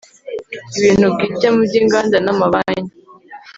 ibintu 0.77 1.05
bwite 1.13 1.47
mu 1.55 1.61
by 1.67 1.73
inganda 1.81 2.17
na 2.25 2.33
mabanki 2.39 2.91